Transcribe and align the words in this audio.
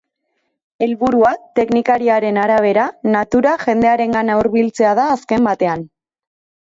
Helburua, 0.85 1.33
teknikariaren 1.59 2.39
arabera, 2.45 2.87
natura 3.17 3.53
jendearengana 3.67 4.39
hurbiltzea 4.41 4.99
da 5.01 5.07
azken 5.19 5.47
batean. 5.51 5.87